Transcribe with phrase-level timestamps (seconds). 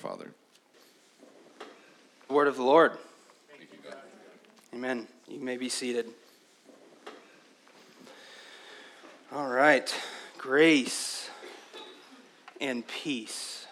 [0.00, 0.32] Father.
[2.26, 2.92] The word of the Lord.
[4.72, 5.06] Amen.
[5.28, 6.06] You may be seated.
[9.30, 9.94] All right.
[10.38, 11.28] Grace
[12.62, 13.66] and peace.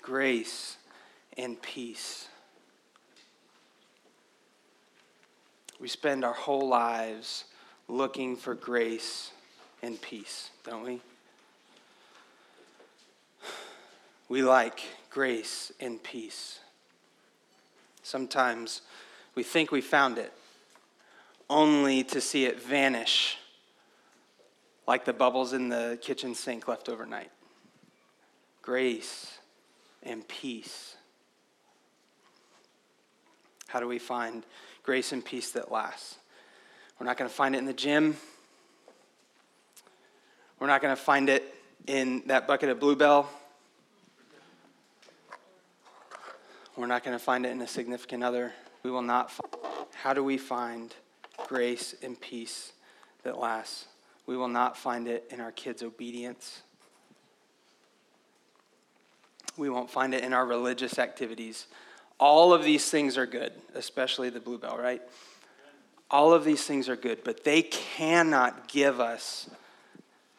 [0.00, 0.78] Grace
[1.36, 2.28] and peace.
[5.78, 7.44] We spend our whole lives
[7.86, 9.30] looking for grace
[9.82, 11.02] and peace, don't we?
[14.32, 14.80] We like
[15.10, 16.58] grace and peace.
[18.02, 18.80] Sometimes
[19.34, 20.32] we think we found it,
[21.50, 23.36] only to see it vanish
[24.86, 27.30] like the bubbles in the kitchen sink left overnight.
[28.62, 29.36] Grace
[30.02, 30.96] and peace.
[33.66, 34.46] How do we find
[34.82, 36.16] grace and peace that lasts?
[36.98, 38.16] We're not going to find it in the gym.
[40.58, 41.54] We're not going to find it
[41.86, 43.28] in that bucket of Blue Bell.
[46.76, 48.52] We're not going to find it in a significant other.
[48.82, 49.30] We will not.
[49.30, 49.52] Find.
[49.94, 50.94] How do we find
[51.46, 52.72] grace and peace
[53.24, 53.86] that lasts?
[54.26, 56.62] We will not find it in our kids' obedience.
[59.56, 61.66] We won't find it in our religious activities.
[62.18, 65.02] All of these things are good, especially the Blue Bell, right?
[66.10, 69.50] All of these things are good, but they cannot give us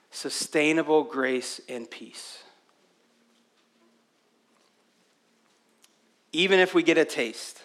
[0.09, 2.43] sustainable grace and peace.
[6.33, 7.61] Even if we get a taste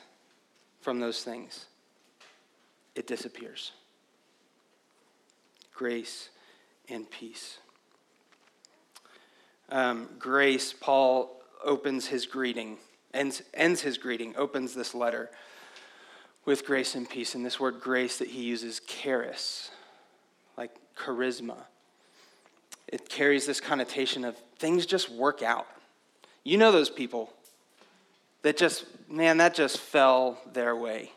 [0.80, 1.66] from those things,
[2.94, 3.72] it disappears.
[5.74, 6.28] Grace
[6.88, 7.58] and peace.
[9.70, 12.76] Um, grace, Paul opens his greeting,
[13.14, 15.30] ends, ends his greeting, opens this letter
[16.44, 17.34] with grace and peace.
[17.34, 19.70] And this word grace that he uses, charis,
[20.56, 21.56] like charisma.
[22.86, 25.66] It carries this connotation of things just work out.
[26.44, 27.32] You know those people
[28.42, 31.12] that just, man, that just fell their way.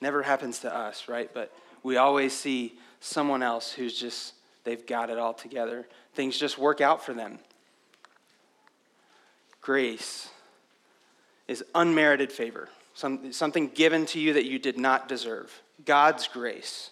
[0.00, 1.32] Never happens to us, right?
[1.32, 1.52] But
[1.82, 4.34] we always see someone else who's just,
[4.64, 5.86] they've got it all together.
[6.14, 7.38] Things just work out for them.
[9.60, 10.30] Grace
[11.48, 15.62] is unmerited favor, some, something given to you that you did not deserve.
[15.84, 16.90] God's grace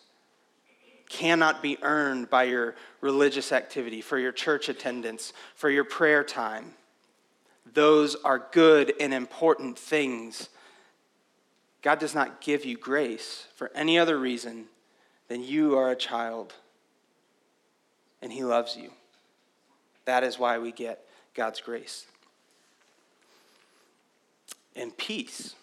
[1.08, 6.74] cannot be earned by your religious activity, for your church attendance, for your prayer time.
[7.74, 10.48] Those are good and important things.
[11.82, 14.66] God does not give you grace for any other reason
[15.28, 16.54] than you are a child
[18.20, 18.90] and He loves you.
[20.04, 22.06] That is why we get God's grace.
[24.74, 25.54] And peace,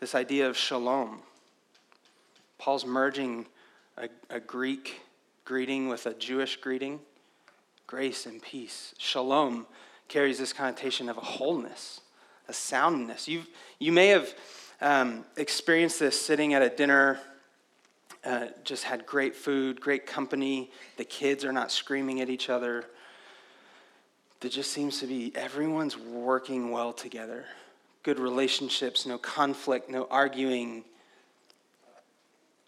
[0.00, 1.20] this idea of shalom.
[2.58, 3.46] Paul's merging
[3.96, 5.00] a, a Greek
[5.44, 7.00] greeting with a Jewish greeting
[7.86, 8.94] grace and peace.
[8.98, 9.66] Shalom
[10.08, 12.00] carries this connotation of a wholeness,
[12.48, 13.28] a soundness.
[13.28, 13.42] you
[13.78, 14.34] you may have
[14.80, 17.20] um, experienced this sitting at a dinner,
[18.24, 20.70] uh, just had great food, great company.
[20.96, 22.84] The kids are not screaming at each other.
[24.40, 27.44] There just seems to be everyone's working well together.
[28.02, 30.84] Good relationships, no conflict, no arguing.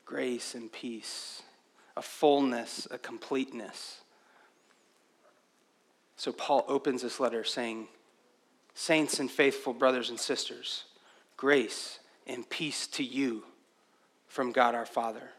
[0.05, 1.43] Grace and peace,
[1.97, 4.01] a fullness, a completeness.
[6.20, 7.88] So Paul opens this letter saying,
[8.75, 10.84] Saints and faithful brothers and sisters,
[11.38, 13.44] grace and peace to you
[14.28, 15.30] from God our Father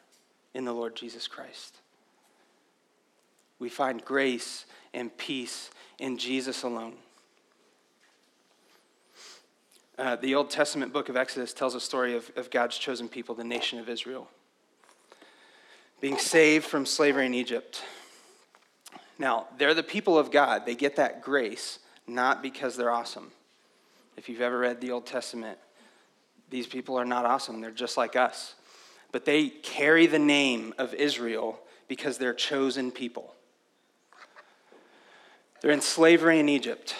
[0.55, 1.77] in the Lord Jesus Christ.
[3.59, 6.95] We find grace and peace in Jesus alone.
[9.99, 13.35] Uh, the Old Testament book of Exodus tells a story of, of God's chosen people,
[13.35, 14.27] the nation of Israel,
[15.99, 17.83] being saved from slavery in Egypt.
[19.21, 20.65] Now, they're the people of God.
[20.65, 21.77] They get that grace
[22.07, 23.31] not because they're awesome.
[24.17, 25.59] If you've ever read the Old Testament,
[26.49, 27.61] these people are not awesome.
[27.61, 28.55] They're just like us.
[29.11, 33.35] But they carry the name of Israel because they're chosen people.
[35.61, 36.95] They're in slavery in Egypt.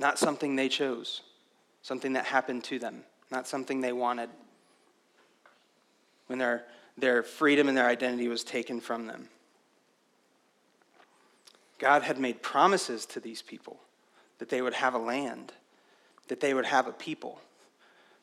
[0.00, 1.22] Not something they chose,
[1.82, 4.30] something that happened to them, not something they wanted.
[6.26, 6.64] When their,
[6.98, 9.28] their freedom and their identity was taken from them.
[11.78, 13.80] God had made promises to these people
[14.38, 15.52] that they would have a land,
[16.28, 17.40] that they would have a people,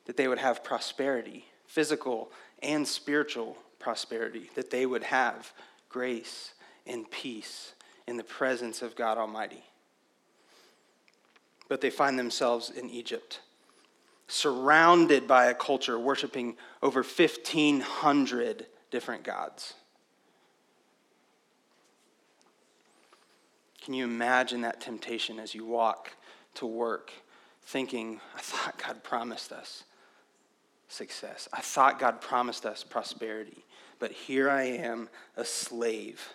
[0.06, 5.54] that they would have prosperity, physical and spiritual prosperity, that they would have
[5.90, 6.54] grace
[6.86, 7.74] and peace
[8.08, 9.64] in the presence of God Almighty.
[11.70, 13.40] But they find themselves in Egypt,
[14.28, 19.74] surrounded by a culture worshiping over 1,500 different gods.
[23.84, 26.16] Can you imagine that temptation as you walk
[26.56, 27.12] to work,
[27.64, 29.84] thinking, I thought God promised us
[30.88, 31.50] success.
[31.52, 33.66] I thought God promised us prosperity,
[34.00, 36.30] but here I am, a slave.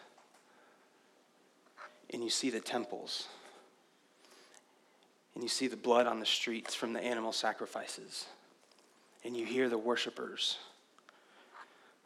[2.13, 3.29] And you see the temples,
[5.35, 8.27] and you see the blood on the streets from the animal sacrifices,
[9.25, 10.59] and you hear the worshipers.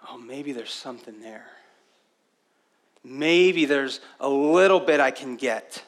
[0.09, 1.47] Oh, maybe there's something there.
[3.04, 5.82] Maybe there's a little bit I can get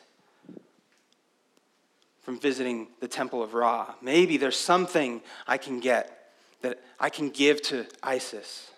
[2.23, 3.95] from visiting the temple of Ra.
[4.01, 6.33] Maybe there's something I can get
[6.63, 8.71] that I can give to Isis.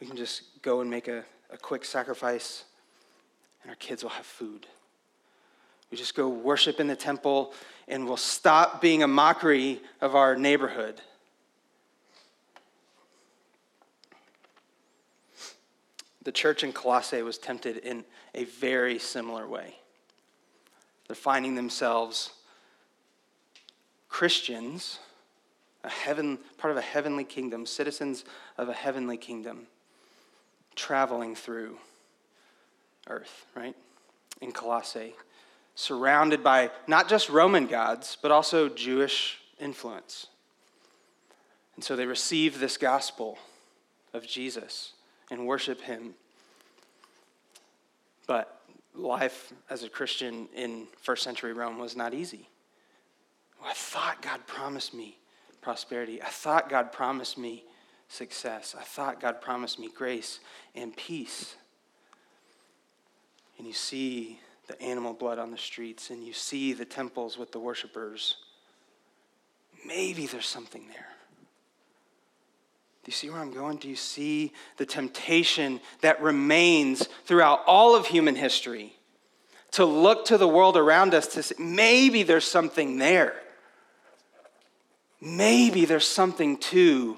[0.00, 2.64] We can just go and make a, a quick sacrifice,
[3.62, 4.66] and our kids will have food.
[5.90, 7.52] We just go worship in the temple,
[7.86, 11.00] and we'll stop being a mockery of our neighborhood.
[16.28, 18.04] The church in Colossae was tempted in
[18.34, 19.76] a very similar way.
[21.06, 22.32] They're finding themselves
[24.10, 24.98] Christians,
[25.84, 28.26] a heaven, part of a heavenly kingdom, citizens
[28.58, 29.68] of a heavenly kingdom,
[30.76, 31.78] traveling through
[33.08, 33.74] earth, right?
[34.42, 35.14] In Colossae,
[35.76, 40.26] surrounded by not just Roman gods, but also Jewish influence.
[41.74, 43.38] And so they receive this gospel
[44.12, 44.92] of Jesus
[45.30, 46.14] and worship Him.
[48.26, 48.60] But
[48.94, 52.48] life as a Christian in first century Rome was not easy.
[53.64, 55.18] I thought God promised me
[55.60, 56.22] prosperity.
[56.22, 57.64] I thought God promised me
[58.08, 58.74] success.
[58.78, 60.40] I thought God promised me grace
[60.74, 61.56] and peace.
[63.58, 64.38] And you see
[64.68, 68.36] the animal blood on the streets, and you see the temples with the worshipers.
[69.84, 71.17] Maybe there's something there
[73.08, 73.78] you see where I'm going?
[73.78, 78.92] Do you see the temptation that remains throughout all of human history
[79.70, 83.34] to look to the world around us to say, maybe there's something there?
[85.22, 87.16] Maybe there's something to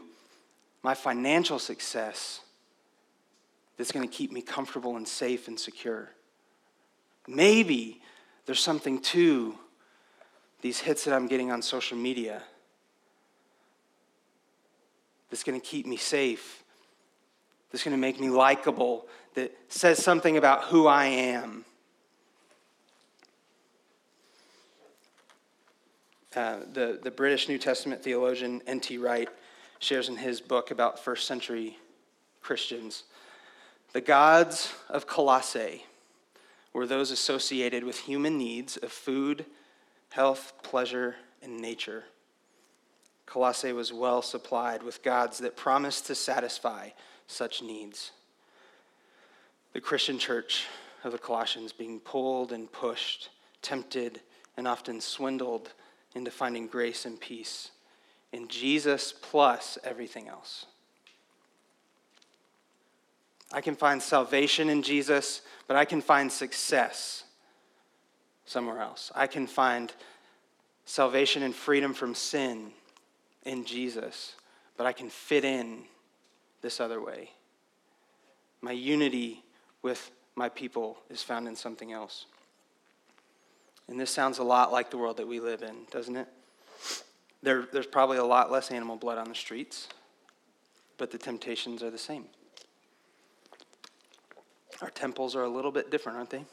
[0.84, 2.40] my financial success
[3.76, 6.10] that's going to keep me comfortable and safe and secure.
[7.26, 8.00] Maybe
[8.46, 9.56] there's something to
[10.60, 12.44] these hits that I'm getting on social media
[15.30, 16.62] that's going to keep me safe,
[17.70, 21.64] that's going to make me likable, that says something about who I am.
[26.34, 28.98] Uh, the, the British New Testament theologian N.T.
[28.98, 29.28] Wright
[29.80, 31.76] shares in his book about first century
[32.40, 33.04] Christians.
[33.92, 35.84] The gods of Colossae
[36.72, 39.44] were those associated with human needs of food,
[40.10, 42.04] health, pleasure, and nature.
[43.30, 46.88] Colossae was well supplied with gods that promised to satisfy
[47.28, 48.10] such needs.
[49.72, 50.66] The Christian church
[51.04, 53.28] of the Colossians being pulled and pushed,
[53.62, 54.20] tempted,
[54.56, 55.72] and often swindled
[56.16, 57.70] into finding grace and peace
[58.32, 60.66] in Jesus plus everything else.
[63.52, 67.22] I can find salvation in Jesus, but I can find success
[68.44, 69.12] somewhere else.
[69.14, 69.92] I can find
[70.84, 72.72] salvation and freedom from sin
[73.44, 74.34] in Jesus,
[74.76, 75.84] but I can fit in
[76.62, 77.30] this other way.
[78.60, 79.42] My unity
[79.82, 82.26] with my people is found in something else.
[83.88, 86.28] And this sounds a lot like the world that we live in, doesn't it?
[87.42, 89.88] There, there's probably a lot less animal blood on the streets,
[90.98, 92.26] but the temptations are the same.
[94.82, 96.44] Our temples are a little bit different, aren't they?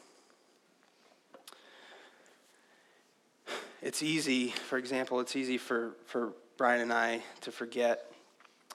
[3.82, 8.12] It's easy, for example, it's easy for, for Brian and I to forget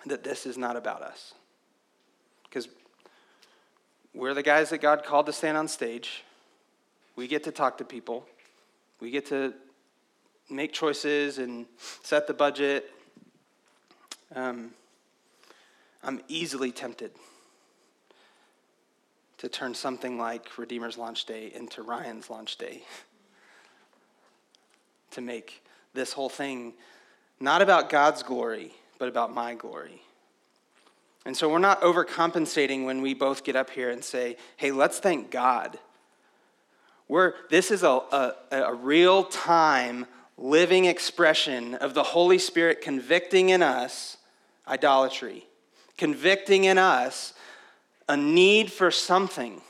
[0.07, 1.35] that this is not about us.
[2.45, 2.69] Because
[4.15, 6.23] we're the guys that God called to stand on stage.
[7.17, 8.27] We get to talk to people.
[9.01, 9.55] We get to
[10.49, 11.67] make choices and
[12.03, 12.91] set the budget.
[14.35, 14.71] Um,
[16.03, 17.11] I'm easily tempted
[19.39, 22.83] to turn something like Redeemer's launch day into Ryan's launch day.
[25.13, 25.63] to make
[25.95, 26.75] this whole thing
[27.41, 30.03] not about God's glory, but about my glory.
[31.25, 34.99] And so we're not overcompensating when we both get up here and say, hey, let's
[34.99, 35.79] thank God.
[37.09, 43.51] We're, this is a, a, a real time living expression of the Holy Spirit convicting
[43.51, 44.17] in us
[44.67, 45.47] idolatry,
[45.97, 47.35] convicting in us
[48.09, 49.61] a need for something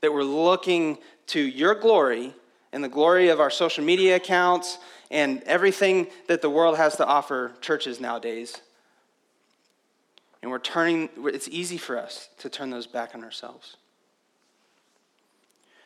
[0.00, 2.34] that we're looking to your glory
[2.72, 4.78] and the glory of our social media accounts
[5.10, 8.60] and everything that the world has to offer churches nowadays.
[10.40, 13.76] And we're turning, it's easy for us to turn those back on ourselves.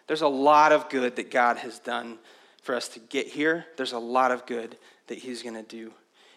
[0.07, 2.19] There's a lot of good that God has done
[2.63, 3.67] for us to get here.
[3.77, 4.77] There's a lot of good
[5.09, 5.93] that He's going to do.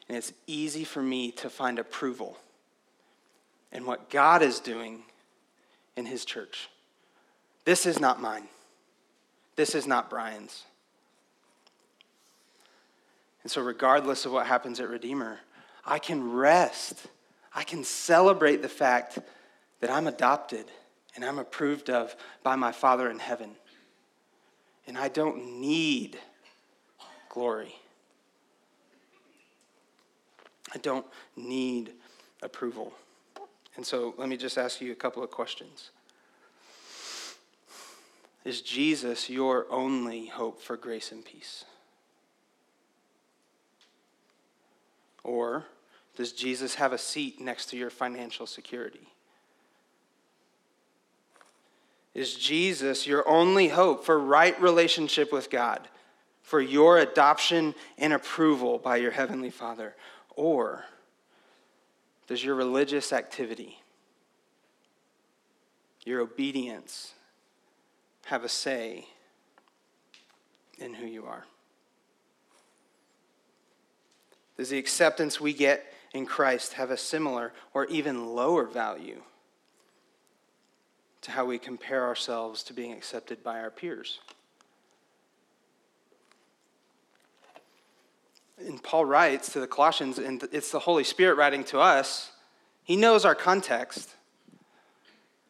[0.08, 2.38] And it's easy for me to find approval
[3.72, 5.04] in what God is doing
[5.96, 6.70] in His church.
[7.66, 8.48] This is not mine.
[9.60, 10.64] This is not Brian's.
[13.44, 15.38] And so, regardless of what happens at Redeemer,
[15.86, 17.08] I can rest.
[17.54, 19.20] I can celebrate the fact
[19.82, 20.68] that I'm adopted
[21.14, 23.50] and I'm approved of by my Father in heaven.
[24.88, 26.18] And I don't need
[27.28, 27.76] glory.
[30.74, 31.92] I don't need
[32.42, 32.94] approval.
[33.76, 35.92] And so let me just ask you a couple of questions.
[38.46, 41.66] Is Jesus your only hope for grace and peace?
[45.24, 45.66] Or
[46.16, 49.08] does Jesus have a seat next to your financial security?
[52.14, 55.88] Is Jesus your only hope for right relationship with God,
[56.42, 59.96] for your adoption and approval by your Heavenly Father?
[60.36, 60.86] Or
[62.28, 63.80] does your religious activity,
[66.06, 67.14] your obedience,
[68.30, 69.06] have a say
[70.78, 71.46] in who you are?
[74.58, 79.22] Does the acceptance we get in Christ have a similar or even lower value
[81.22, 84.20] to how we compare ourselves to being accepted by our peers.
[88.58, 92.32] And Paul writes to the Colossians, and it's the Holy Spirit writing to us.
[92.84, 94.16] He knows our context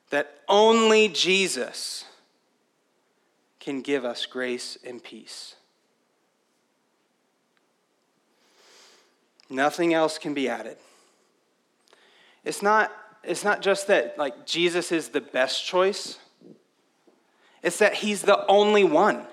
[0.10, 2.06] that only Jesus
[3.70, 5.54] can give us grace and peace.
[9.48, 10.78] Nothing else can be added.
[12.44, 12.92] It's not
[13.24, 16.18] it's not just that like Jesus is the best choice.
[17.62, 19.28] It's that he's the only one.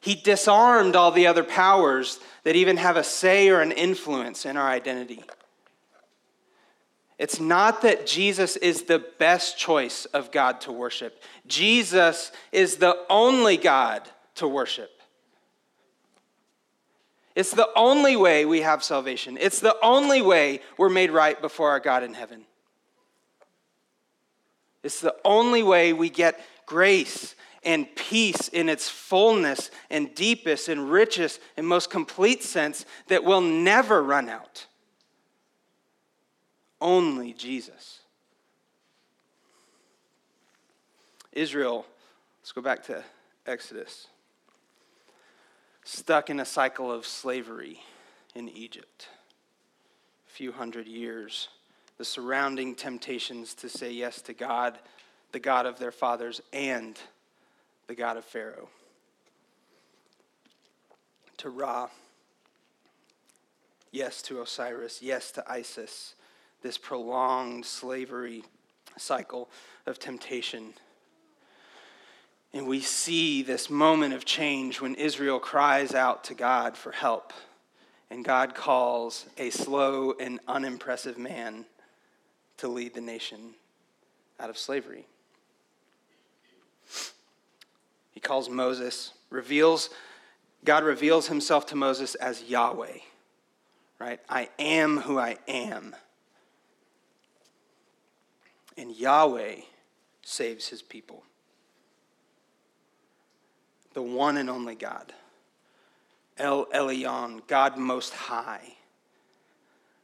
[0.00, 4.56] He disarmed all the other powers that even have a say or an influence in
[4.56, 5.22] our identity.
[7.18, 11.20] It's not that Jesus is the best choice of God to worship.
[11.46, 14.90] Jesus is the only God to worship.
[17.34, 19.36] It's the only way we have salvation.
[19.40, 22.44] It's the only way we're made right before our God in heaven.
[24.84, 27.34] It's the only way we get grace
[27.64, 33.40] and peace in its fullness and deepest and richest and most complete sense that will
[33.40, 34.67] never run out.
[36.80, 38.00] Only Jesus.
[41.32, 41.86] Israel,
[42.40, 43.02] let's go back to
[43.46, 44.08] Exodus,
[45.84, 47.80] stuck in a cycle of slavery
[48.34, 49.08] in Egypt,
[50.26, 51.48] a few hundred years.
[51.96, 54.78] The surrounding temptations to say yes to God,
[55.32, 56.98] the God of their fathers, and
[57.88, 58.68] the God of Pharaoh.
[61.38, 61.88] To Ra,
[63.90, 66.14] yes to Osiris, yes to Isis,
[66.62, 68.44] this prolonged slavery
[68.96, 69.48] cycle
[69.86, 70.74] of temptation.
[72.52, 77.32] And we see this moment of change when Israel cries out to God for help,
[78.10, 81.66] and God calls a slow and unimpressive man
[82.56, 83.54] to lead the nation
[84.40, 85.06] out of slavery.
[88.12, 89.90] He calls Moses, reveals,
[90.64, 92.98] God reveals himself to Moses as Yahweh,
[94.00, 94.20] right?
[94.28, 95.94] I am who I am.
[98.78, 99.56] And Yahweh
[100.22, 101.22] saves his people.
[103.92, 105.12] The one and only God.
[106.38, 108.76] El Elyon, God Most High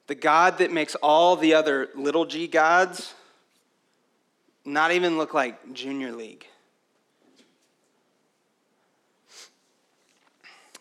[0.07, 3.15] the God that makes all the other little g gods
[4.65, 6.47] not even look like Junior League.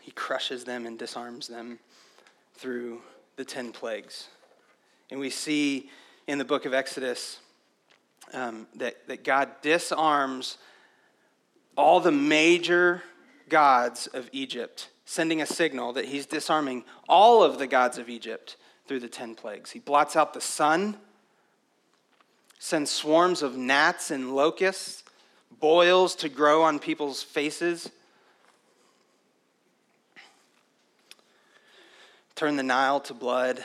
[0.02, 1.80] He crushes them and disarms them
[2.56, 3.02] through
[3.36, 4.28] the 10 plagues.
[5.12, 5.90] And we see
[6.28, 7.40] in the book of Exodus
[8.34, 10.58] um, that, that God disarms
[11.78, 13.04] all the major
[13.50, 18.58] gods of Egypt, sending a signal that he's disarming all of the gods of Egypt
[18.88, 19.72] through the 10 plagues.
[19.72, 20.98] He blots out the sun,
[22.60, 25.04] sends swarms of gnats and locusts,
[25.60, 27.90] boils to grow on people's faces.
[32.36, 33.64] Turn the Nile to blood.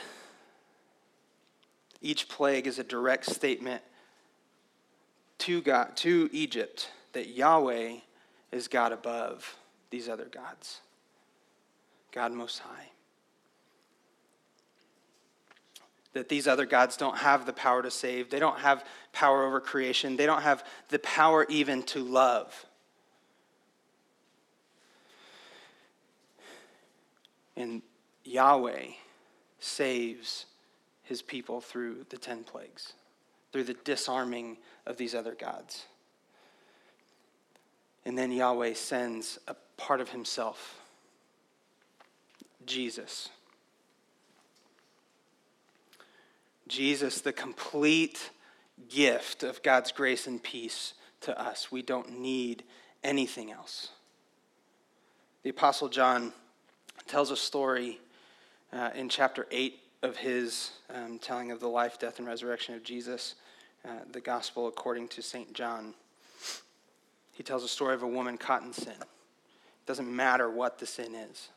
[2.00, 3.82] Each plague is a direct statement
[5.38, 7.96] to God, to Egypt, that Yahweh
[8.52, 9.56] is God above
[9.90, 10.80] these other gods,
[12.12, 12.88] God Most High.
[16.18, 19.60] that these other gods don't have the power to save, they don't have power over
[19.60, 22.66] creation, they don't have the power even to love.
[27.56, 27.82] And
[28.24, 28.86] Yahweh
[29.58, 30.46] saves
[31.02, 32.92] his people through the 10 plagues,
[33.52, 35.84] through the disarming of these other gods.
[38.04, 40.80] And then Yahweh sends a part of himself,
[42.64, 43.28] Jesus.
[46.66, 48.30] Jesus, the complete
[48.88, 51.70] gift of God's grace and peace to us.
[51.70, 52.64] We don't need
[53.04, 53.90] anything else.
[55.42, 56.32] The Apostle John
[57.06, 58.00] tells a story
[58.72, 62.82] uh, in chapter 8 of his um, telling of the life, death, and resurrection of
[62.82, 63.34] Jesus,
[63.84, 65.52] uh, the gospel according to St.
[65.52, 65.94] John.
[67.32, 68.94] He tells a story of a woman caught in sin.
[68.98, 71.48] It doesn't matter what the sin is,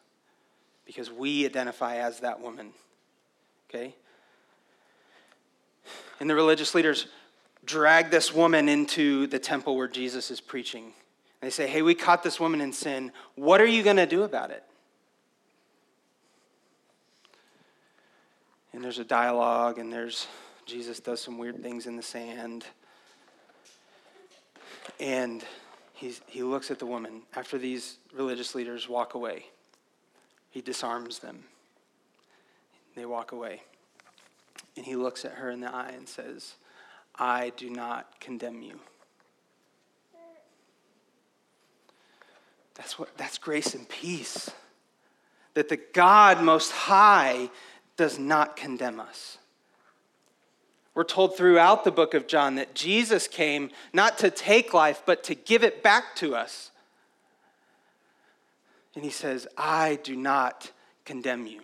[0.86, 2.72] because we identify as that woman.
[3.70, 3.96] Okay?
[6.20, 7.08] And the religious leaders
[7.66, 10.94] drag this woman into the temple where Jesus is preaching.
[11.42, 13.12] They say, Hey, we caught this woman in sin.
[13.36, 14.63] What are you going to do about it?
[18.74, 20.28] And there's a dialogue, and there's
[20.65, 22.65] Jesus does some weird things in the sand.
[25.00, 25.44] And
[25.94, 29.46] he's, he looks at the woman after these religious leaders walk away.
[30.50, 31.44] He disarms them.
[32.96, 33.62] They walk away.
[34.75, 36.56] And he looks at her in the eye and says,
[37.15, 38.80] I do not condemn you.
[42.75, 44.50] That's, what, that's grace and peace.
[45.53, 47.50] That the God Most High
[47.98, 49.38] does not condemn us.
[51.01, 55.24] We're told throughout the book of John that Jesus came not to take life, but
[55.24, 56.70] to give it back to us.
[58.93, 60.70] And he says, I do not
[61.03, 61.62] condemn you.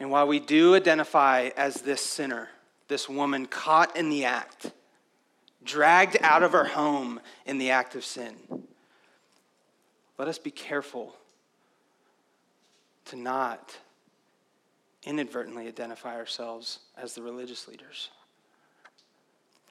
[0.00, 2.48] And while we do identify as this sinner,
[2.88, 4.72] this woman caught in the act,
[5.62, 8.34] dragged out of her home in the act of sin,
[10.18, 11.14] let us be careful
[13.04, 13.78] to not
[15.04, 18.10] inadvertently identify ourselves as the religious leaders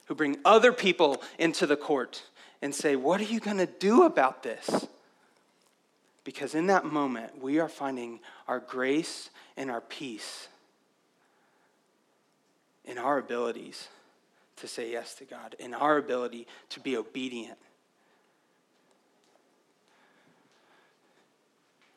[0.05, 2.23] who bring other people into the court
[2.61, 4.87] and say, What are you going to do about this?
[6.23, 10.47] Because in that moment, we are finding our grace and our peace
[12.85, 13.87] in our abilities
[14.57, 17.57] to say yes to God, in our ability to be obedient.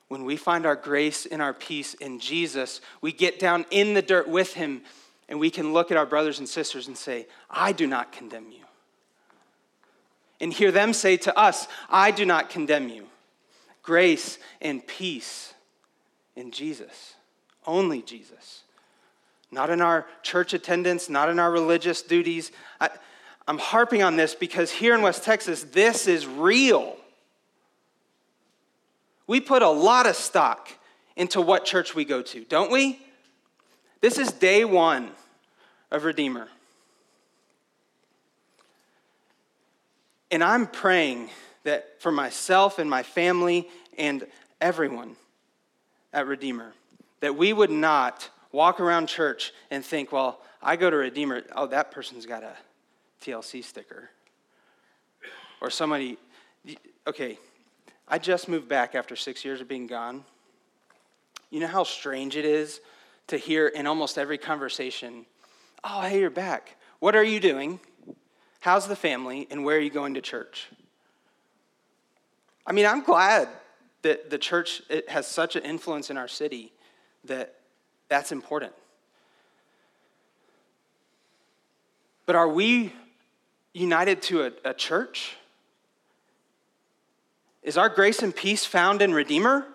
[0.09, 4.03] When we find our grace and our peace in Jesus, we get down in the
[4.03, 4.83] dirt with Him
[5.29, 8.51] and we can look at our brothers and sisters and say, I do not condemn
[8.53, 8.65] you.
[10.41, 13.07] And hear them say to us, I do not condemn you
[13.83, 15.55] grace and peace
[16.35, 17.15] in Jesus,
[17.67, 18.65] only Jesus.
[19.53, 22.51] Not in our church attendance, not in our religious duties.
[22.81, 22.91] I,
[23.47, 26.97] I'm harping on this because here in West Texas, this is real.
[29.27, 30.71] We put a lot of stock
[31.17, 33.01] into what church we go to, don't we?
[34.01, 35.11] This is day one
[35.91, 36.49] of Redeemer.
[40.31, 41.31] And I'm praying
[41.65, 44.27] that for myself and my family and
[44.61, 45.17] everyone
[46.13, 46.73] at Redeemer,
[47.21, 51.67] that we would not walk around church and think, well, I go to Redeemer, oh,
[51.67, 52.53] that person's got a
[53.23, 54.11] TLC sticker.
[55.61, 56.19] Or somebody,
[57.07, 57.39] okay,
[58.09, 60.25] I just moved back after six years of being gone.
[61.51, 62.81] You know how strange it is
[63.29, 65.27] to hear in almost every conversation,
[65.83, 66.77] oh, hey, you're back.
[67.01, 67.81] What are you doing?
[68.61, 69.47] How's the family?
[69.51, 70.69] And where are you going to church?
[72.67, 73.49] I mean, I'm glad
[74.03, 76.73] that the church has such an influence in our city
[77.25, 77.55] that
[78.09, 78.73] that's important.
[82.25, 82.93] But are we
[83.73, 85.37] united to a, a church?
[87.67, 89.67] Is our grace and peace found in Redeemer?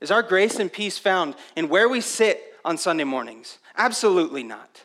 [0.00, 3.58] Is our grace and peace found in where we sit on Sunday mornings?
[3.76, 4.82] Absolutely not.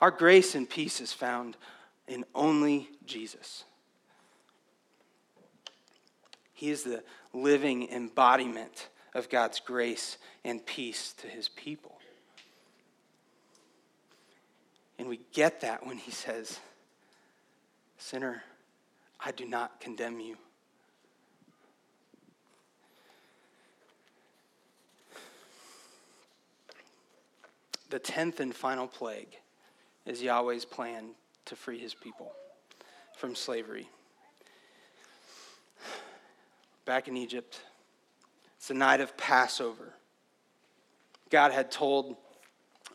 [0.00, 1.56] Our grace and peace is found
[2.08, 3.62] in only Jesus.
[6.52, 11.98] He is the living embodiment of God's grace and peace to his people.
[14.98, 16.58] And we get that when he says,
[17.96, 18.42] Sinner,
[19.24, 20.36] I do not condemn you.
[27.90, 29.38] The tenth and final plague
[30.04, 31.10] is Yahweh's plan
[31.46, 32.32] to free his people
[33.16, 33.88] from slavery
[36.88, 37.60] back in Egypt,
[38.56, 39.92] It's the night of Passover.
[41.28, 42.16] God had told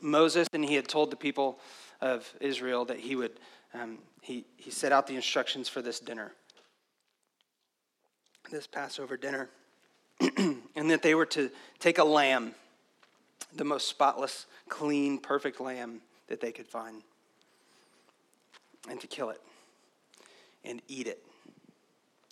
[0.02, 1.60] Moses and he had told the people
[2.04, 3.32] of Israel that he would,
[3.74, 6.34] um, he, he set out the instructions for this dinner,
[8.52, 9.50] this Passover dinner,
[10.38, 12.54] and that they were to take a lamb,
[13.56, 17.04] the most spotless, clean, perfect lamb that they could find,
[18.90, 19.42] and to kill it
[20.66, 21.24] and eat it,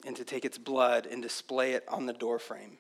[0.06, 2.78] and to take its blood and display it on the doorframe.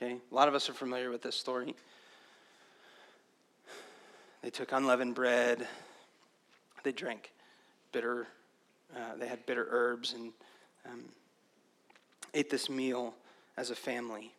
[0.00, 1.74] Okay, a lot of us are familiar with this story.
[4.42, 5.66] They took unleavened bread.
[6.82, 7.32] They drank
[7.92, 8.26] bitter,
[8.96, 10.32] uh, they had bitter herbs and
[10.86, 11.04] um,
[12.32, 13.14] ate this meal
[13.56, 14.32] as a family.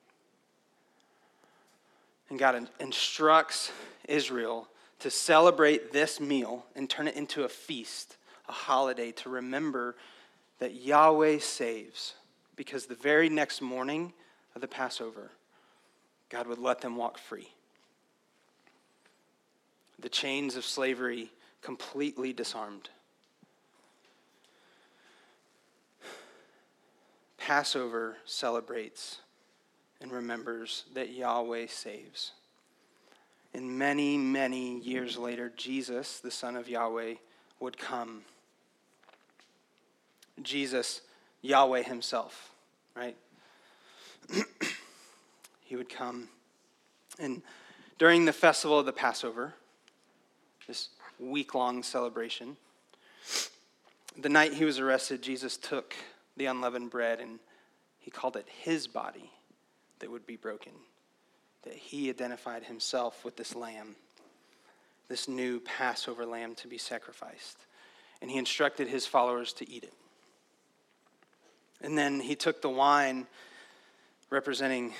[2.30, 3.72] And God instructs
[4.08, 4.68] Israel
[5.00, 9.96] to celebrate this meal and turn it into a feast, a holiday to remember
[10.60, 12.16] that Yahweh saves.
[12.56, 14.14] Because the very next morning
[14.56, 15.32] of the Passover,
[16.30, 17.50] God would let them walk free
[20.02, 22.90] the chains of slavery completely disarmed.
[27.38, 29.20] Passover celebrates
[30.00, 32.32] and remembers that Yahweh saves.
[33.54, 37.16] And many, many years later, Jesus, the Son of Yahweh,
[37.60, 38.22] would come.
[40.42, 41.02] Jesus,
[41.42, 42.52] Yahweh Himself,
[42.96, 43.16] right?
[45.64, 46.30] he would come.
[47.20, 47.42] And
[47.98, 49.56] during the festival of the Passover,
[50.68, 52.58] this week long celebration.
[54.18, 55.96] The night he was arrested, Jesus took
[56.38, 57.40] the unleavened bread and
[58.00, 59.32] he called it his body
[60.00, 60.74] that would be broken.
[61.64, 63.96] That he identified himself with this lamb,
[65.08, 67.58] this new Passover lamb to be sacrificed.
[68.22, 69.94] And he instructed his followers to eat it.
[71.82, 73.28] And then he took the wine
[74.30, 74.94] representing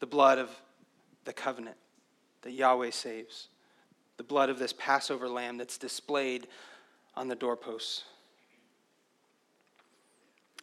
[0.00, 0.50] the blood of
[1.24, 1.76] the covenant
[2.42, 3.48] that Yahweh saves
[4.16, 6.48] the blood of this Passover lamb that's displayed
[7.14, 8.04] on the doorposts.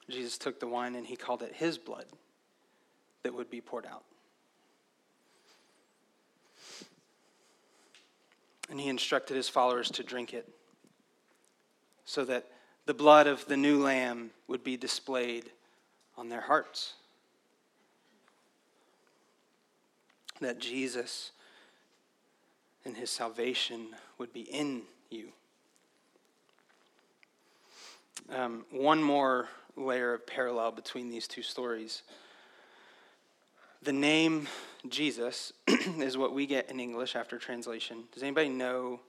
[0.10, 2.06] Jesus took the wine and he called it his blood
[3.24, 4.04] that would be poured out.
[8.70, 10.50] And he instructed his followers to drink it
[12.06, 12.48] so that
[12.86, 15.52] the blood of the new lamb would be displayed
[16.18, 16.94] on their hearts.
[20.42, 21.32] That Jesus
[22.86, 25.30] and his salvation would be in you.
[28.34, 32.04] Um, one more layer of parallel between these two stories.
[33.82, 34.48] The name
[34.88, 38.04] Jesus is what we get in English after translation.
[38.14, 39.00] Does anybody know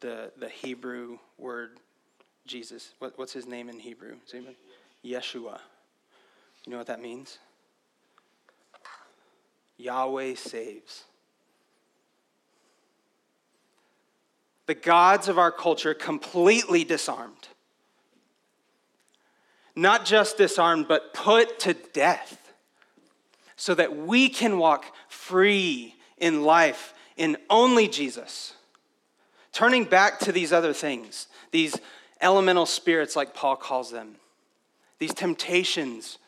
[0.00, 1.78] the, the Hebrew word
[2.46, 2.92] Jesus?
[2.98, 4.16] What, what's his name in Hebrew?
[4.32, 4.56] Anybody?
[5.04, 5.58] Yeshua.
[6.64, 7.38] You know what that means?
[9.78, 11.04] Yahweh saves.
[14.66, 17.48] The gods of our culture completely disarmed.
[19.74, 22.52] Not just disarmed, but put to death
[23.56, 28.54] so that we can walk free in life in only Jesus.
[29.52, 31.78] Turning back to these other things, these
[32.20, 34.16] elemental spirits, like Paul calls them,
[34.98, 36.18] these temptations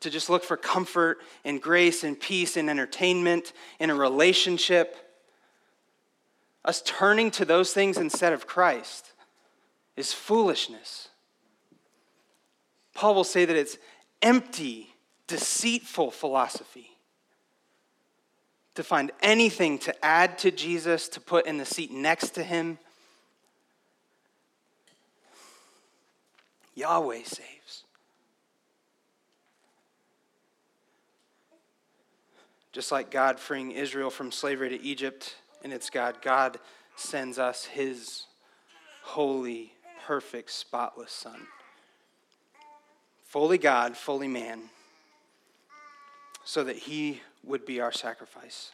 [0.00, 5.07] to just look for comfort and grace and peace and entertainment in a relationship
[6.68, 9.14] us turning to those things instead of Christ
[9.96, 11.08] is foolishness.
[12.94, 13.78] Paul will say that it's
[14.20, 14.94] empty,
[15.26, 16.90] deceitful philosophy.
[18.74, 22.78] To find anything to add to Jesus, to put in the seat next to him.
[26.74, 27.84] Yahweh saves.
[32.72, 36.16] Just like God freeing Israel from slavery to Egypt and it's God.
[36.22, 36.58] God
[36.96, 38.24] sends us his
[39.02, 39.72] holy,
[40.06, 41.46] perfect, spotless Son.
[43.24, 44.62] Fully God, fully man,
[46.44, 48.72] so that he would be our sacrifice,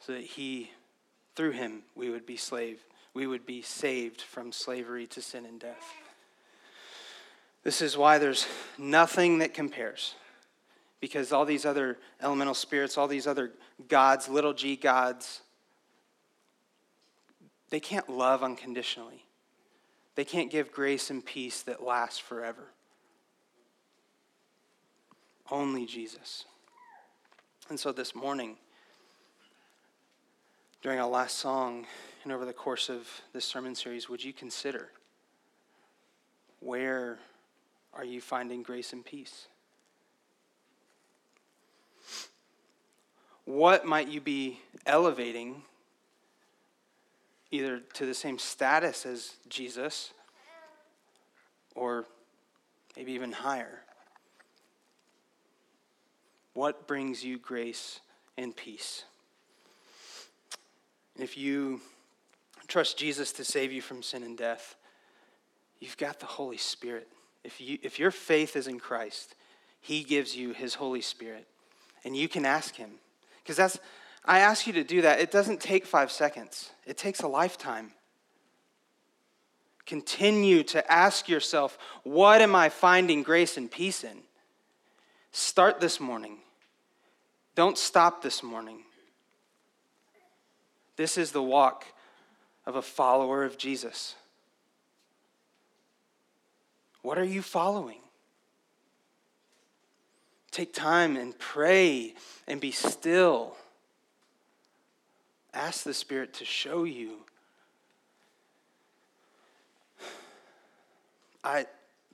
[0.00, 0.70] so that he,
[1.34, 5.58] through him, we would be slave, we would be saved from slavery to sin and
[5.58, 5.94] death.
[7.62, 8.46] This is why there's
[8.78, 10.14] nothing that compares.
[11.00, 13.52] Because all these other elemental spirits, all these other
[13.88, 15.40] gods, little g gods,
[17.70, 19.24] they can't love unconditionally.
[20.16, 22.68] They can't give grace and peace that lasts forever.
[25.50, 26.44] Only Jesus.
[27.68, 28.56] And so this morning,
[30.82, 31.86] during our last song
[32.24, 34.90] and over the course of this sermon series, would you consider
[36.60, 37.18] where
[37.94, 39.46] are you finding grace and peace?
[43.50, 45.62] what might you be elevating
[47.50, 50.12] either to the same status as Jesus
[51.74, 52.04] or
[52.96, 53.80] maybe even higher?
[56.54, 58.00] What brings you grace
[58.36, 59.04] and peace?
[61.18, 61.80] If you
[62.66, 64.76] trust Jesus to save you from sin and death,
[65.80, 67.08] you've got the Holy Spirit.
[67.44, 69.34] If, you, if your faith is in Christ,
[69.80, 71.46] He gives you His Holy Spirit.
[72.04, 72.90] And you can ask Him.
[73.42, 73.78] Because that's,
[74.24, 75.20] I ask you to do that.
[75.20, 77.92] It doesn't take five seconds, it takes a lifetime.
[79.86, 84.18] Continue to ask yourself, what am I finding grace and peace in?
[85.32, 86.38] Start this morning.
[87.56, 88.84] Don't stop this morning.
[90.94, 91.86] This is the walk
[92.66, 94.14] of a follower of Jesus.
[97.02, 98.00] What are you following?
[100.50, 102.14] Take time and pray
[102.46, 103.56] and be still.
[105.52, 107.18] Ask the Spirit to show you.
[111.42, 111.66] I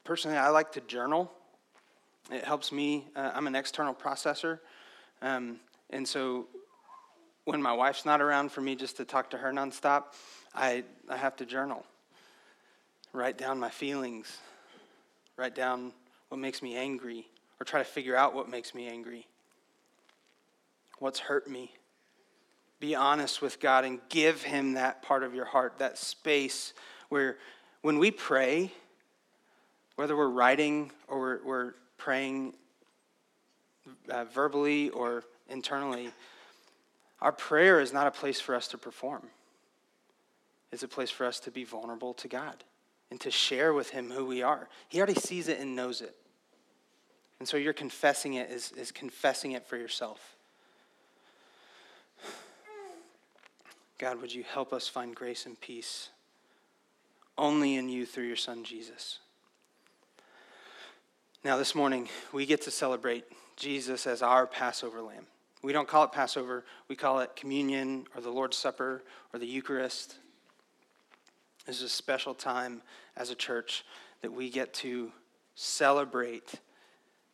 [0.04, 1.30] personally, I like to journal.
[2.30, 3.06] It helps me.
[3.14, 4.60] Uh, I'm an external processor.
[5.22, 5.58] Um,
[5.90, 6.46] and so
[7.44, 10.14] when my wife's not around for me just to talk to her nonstop,
[10.54, 11.84] I, I have to journal.
[13.12, 14.38] Write down my feelings,
[15.36, 15.92] write down
[16.28, 17.26] what makes me angry,
[17.60, 19.26] or try to figure out what makes me angry.
[20.98, 21.72] What's hurt me?
[22.78, 26.74] Be honest with God and give Him that part of your heart, that space
[27.08, 27.36] where
[27.82, 28.72] when we pray,
[29.96, 32.54] whether we're writing or we're, we're praying
[34.10, 36.10] uh, verbally or internally,
[37.20, 39.22] our prayer is not a place for us to perform.
[40.72, 42.64] It's a place for us to be vulnerable to God
[43.10, 44.68] and to share with Him who we are.
[44.88, 46.14] He already sees it and knows it.
[47.38, 50.35] And so you're confessing it is, is confessing it for yourself.
[53.98, 56.10] God, would you help us find grace and peace
[57.38, 59.20] only in you through your Son, Jesus?
[61.42, 63.24] Now, this morning, we get to celebrate
[63.56, 65.26] Jesus as our Passover lamb.
[65.62, 69.46] We don't call it Passover, we call it communion or the Lord's Supper or the
[69.46, 70.16] Eucharist.
[71.66, 72.82] This is a special time
[73.16, 73.84] as a church
[74.20, 75.10] that we get to
[75.54, 76.52] celebrate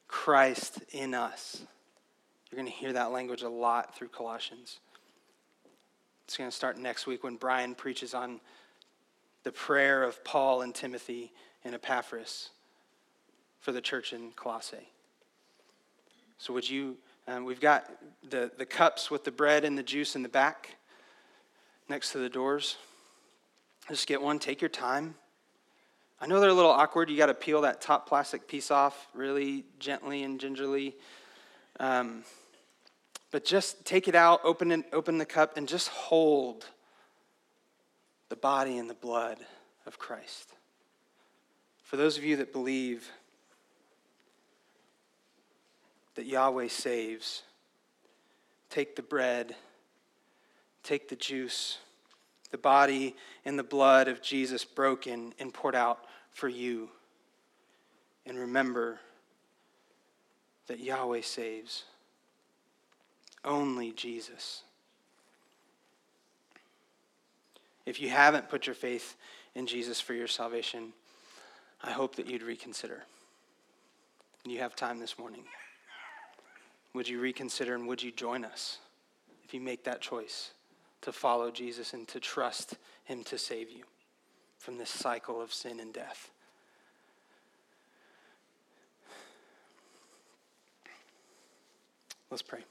[0.07, 1.63] Christ in us.
[2.51, 4.79] You're going to hear that language a lot through Colossians.
[6.33, 8.41] It's going to start next week when Brian preaches on
[9.43, 11.31] the prayer of Paul and Timothy
[11.63, 12.49] and Epaphras
[13.61, 14.89] for the church in Colossae.
[16.39, 16.97] So, would you
[17.29, 17.85] um, we've got
[18.31, 20.77] the, the cups with the bread and the juice in the back
[21.91, 22.79] next to the doors.
[23.91, 25.15] Just get one, take your time.
[26.19, 27.11] I know they're a little awkward.
[27.11, 30.97] You got to peel that top plastic piece off really gently and gingerly.
[31.79, 32.25] Um,
[33.33, 36.67] but just take it out, open, it, open the cup, and just hold
[38.29, 39.39] the body and the blood
[39.87, 40.53] of Christ.
[41.83, 43.11] For those of you that believe
[46.15, 47.43] that Yahweh saves.
[48.71, 49.55] Take the bread,
[50.83, 51.79] take the juice,
[52.51, 56.91] the body and the blood of Jesus broken and poured out for you.
[58.27, 59.01] And remember
[60.67, 61.85] that Yahweh saves.
[63.45, 64.63] Only Jesus.
[67.85, 69.17] If you haven't put your faith
[69.55, 70.93] in Jesus for your salvation,
[71.83, 73.03] I hope that you'd reconsider.
[74.45, 75.45] You have time this morning.
[76.95, 78.79] Would you reconsider and would you join us
[79.45, 80.53] if you make that choice
[81.01, 83.85] to follow Jesus and to trust Him to save you
[84.59, 86.31] from this cycle of sin and death?
[92.31, 92.65] Let's pray.